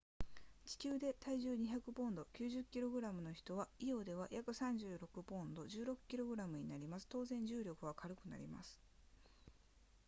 [0.65, 8.79] 地球で体重200ポンド 90kg の人はイオでは約36ポンド 16kg になります当然重力は軽くなります